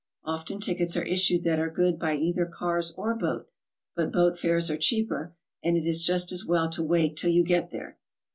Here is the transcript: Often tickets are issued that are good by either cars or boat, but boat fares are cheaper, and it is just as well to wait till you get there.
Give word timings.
Often 0.23 0.61
tickets 0.61 0.97
are 0.97 1.03
issued 1.03 1.43
that 1.43 1.59
are 1.59 1.69
good 1.69 1.99
by 1.99 2.15
either 2.15 2.47
cars 2.47 2.91
or 2.97 3.13
boat, 3.13 3.47
but 3.95 4.11
boat 4.11 4.35
fares 4.35 4.71
are 4.71 4.75
cheaper, 4.77 5.35
and 5.63 5.77
it 5.77 5.85
is 5.85 6.03
just 6.03 6.31
as 6.31 6.43
well 6.43 6.71
to 6.71 6.81
wait 6.81 7.15
till 7.15 7.29
you 7.29 7.43
get 7.43 7.69
there. 7.69 7.99